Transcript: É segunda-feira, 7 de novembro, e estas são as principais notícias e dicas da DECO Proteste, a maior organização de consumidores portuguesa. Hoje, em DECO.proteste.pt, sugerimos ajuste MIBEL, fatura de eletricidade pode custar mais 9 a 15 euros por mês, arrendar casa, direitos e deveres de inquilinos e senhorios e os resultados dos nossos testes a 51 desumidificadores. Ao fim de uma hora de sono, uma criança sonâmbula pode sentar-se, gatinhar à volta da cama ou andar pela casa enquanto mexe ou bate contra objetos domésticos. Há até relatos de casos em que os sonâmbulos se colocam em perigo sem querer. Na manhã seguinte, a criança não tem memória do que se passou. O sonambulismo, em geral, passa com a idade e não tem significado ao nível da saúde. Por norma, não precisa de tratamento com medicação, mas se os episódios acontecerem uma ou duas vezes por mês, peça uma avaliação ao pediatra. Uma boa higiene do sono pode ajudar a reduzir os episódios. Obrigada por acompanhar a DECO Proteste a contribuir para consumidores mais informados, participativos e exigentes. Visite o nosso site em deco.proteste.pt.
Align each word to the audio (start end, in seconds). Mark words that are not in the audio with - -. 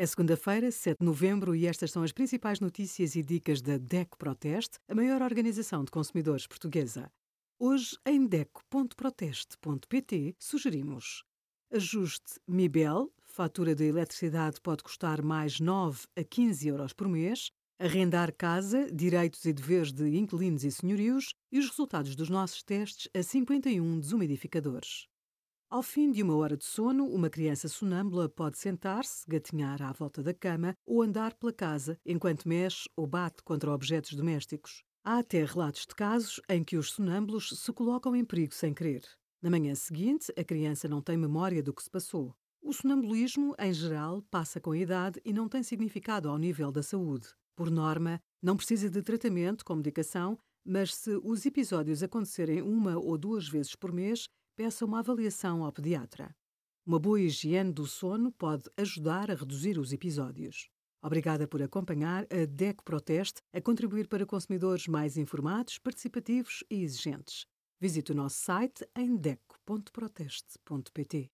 É 0.00 0.06
segunda-feira, 0.06 0.70
7 0.70 0.98
de 1.00 1.04
novembro, 1.04 1.56
e 1.56 1.66
estas 1.66 1.90
são 1.90 2.04
as 2.04 2.12
principais 2.12 2.60
notícias 2.60 3.16
e 3.16 3.22
dicas 3.22 3.60
da 3.60 3.78
DECO 3.78 4.16
Proteste, 4.16 4.78
a 4.86 4.94
maior 4.94 5.20
organização 5.20 5.82
de 5.82 5.90
consumidores 5.90 6.46
portuguesa. 6.46 7.10
Hoje, 7.58 7.98
em 8.06 8.24
DECO.proteste.pt, 8.24 10.36
sugerimos 10.38 11.24
ajuste 11.72 12.38
MIBEL, 12.46 13.12
fatura 13.24 13.74
de 13.74 13.86
eletricidade 13.86 14.60
pode 14.60 14.84
custar 14.84 15.20
mais 15.20 15.58
9 15.58 16.06
a 16.16 16.22
15 16.22 16.68
euros 16.68 16.92
por 16.92 17.08
mês, 17.08 17.50
arrendar 17.76 18.32
casa, 18.32 18.88
direitos 18.92 19.44
e 19.46 19.52
deveres 19.52 19.92
de 19.92 20.16
inquilinos 20.16 20.62
e 20.62 20.70
senhorios 20.70 21.34
e 21.50 21.58
os 21.58 21.68
resultados 21.68 22.14
dos 22.14 22.30
nossos 22.30 22.62
testes 22.62 23.08
a 23.12 23.20
51 23.20 23.98
desumidificadores. 23.98 25.08
Ao 25.70 25.82
fim 25.82 26.10
de 26.10 26.22
uma 26.22 26.34
hora 26.34 26.56
de 26.56 26.64
sono, 26.64 27.04
uma 27.04 27.28
criança 27.28 27.68
sonâmbula 27.68 28.26
pode 28.26 28.56
sentar-se, 28.56 29.22
gatinhar 29.28 29.82
à 29.82 29.92
volta 29.92 30.22
da 30.22 30.32
cama 30.32 30.74
ou 30.86 31.02
andar 31.02 31.34
pela 31.34 31.52
casa 31.52 31.98
enquanto 32.06 32.48
mexe 32.48 32.88
ou 32.96 33.06
bate 33.06 33.42
contra 33.42 33.70
objetos 33.70 34.14
domésticos. 34.14 34.82
Há 35.04 35.18
até 35.18 35.44
relatos 35.44 35.82
de 35.82 35.94
casos 35.94 36.40
em 36.48 36.64
que 36.64 36.78
os 36.78 36.92
sonâmbulos 36.92 37.50
se 37.50 37.70
colocam 37.70 38.16
em 38.16 38.24
perigo 38.24 38.54
sem 38.54 38.72
querer. 38.72 39.02
Na 39.42 39.50
manhã 39.50 39.74
seguinte, 39.74 40.32
a 40.38 40.42
criança 40.42 40.88
não 40.88 41.02
tem 41.02 41.18
memória 41.18 41.62
do 41.62 41.74
que 41.74 41.82
se 41.82 41.90
passou. 41.90 42.34
O 42.62 42.72
sonambulismo, 42.72 43.54
em 43.58 43.72
geral, 43.72 44.22
passa 44.30 44.58
com 44.58 44.70
a 44.70 44.78
idade 44.78 45.20
e 45.22 45.34
não 45.34 45.50
tem 45.50 45.62
significado 45.62 46.30
ao 46.30 46.38
nível 46.38 46.72
da 46.72 46.82
saúde. 46.82 47.28
Por 47.54 47.70
norma, 47.70 48.18
não 48.42 48.56
precisa 48.56 48.88
de 48.88 49.02
tratamento 49.02 49.66
com 49.66 49.76
medicação, 49.76 50.38
mas 50.64 50.94
se 50.94 51.20
os 51.22 51.44
episódios 51.44 52.02
acontecerem 52.02 52.62
uma 52.62 52.96
ou 52.96 53.18
duas 53.18 53.46
vezes 53.46 53.76
por 53.76 53.92
mês, 53.92 54.30
peça 54.58 54.84
uma 54.84 54.98
avaliação 54.98 55.62
ao 55.62 55.72
pediatra. 55.72 56.34
Uma 56.84 56.98
boa 56.98 57.20
higiene 57.20 57.72
do 57.72 57.86
sono 57.86 58.32
pode 58.32 58.64
ajudar 58.76 59.30
a 59.30 59.34
reduzir 59.34 59.78
os 59.78 59.92
episódios. 59.92 60.68
Obrigada 61.00 61.46
por 61.46 61.62
acompanhar 61.62 62.24
a 62.24 62.44
DECO 62.44 62.82
Proteste 62.82 63.40
a 63.52 63.60
contribuir 63.60 64.08
para 64.08 64.26
consumidores 64.26 64.88
mais 64.88 65.16
informados, 65.16 65.78
participativos 65.78 66.64
e 66.68 66.82
exigentes. 66.82 67.46
Visite 67.80 68.10
o 68.10 68.16
nosso 68.16 68.40
site 68.40 68.84
em 68.96 69.16
deco.proteste.pt. 69.16 71.30